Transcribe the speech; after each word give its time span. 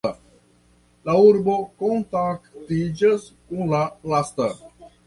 La 1.09 1.17
urbo 1.25 1.59
kontaktiĝas 1.83 3.31
kun 3.45 3.73
la 3.77 3.85
lasta. 4.15 4.55